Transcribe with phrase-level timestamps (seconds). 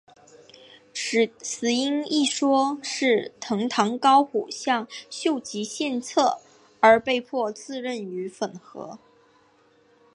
[1.43, 6.39] 死因一说是藤堂高虎向秀吉献策
[6.79, 8.97] 而被迫自刃于粉河。